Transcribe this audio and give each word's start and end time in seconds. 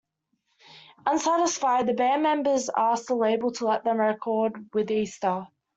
Unsatisfied, 1.05 1.85
the 1.85 1.93
band 1.93 2.23
members 2.23 2.71
asked 2.75 3.05
the 3.09 3.13
label 3.13 3.51
to 3.51 3.67
let 3.67 3.83
them 3.83 3.99
record 3.99 4.73
with 4.73 4.89
Easter. 4.89 5.45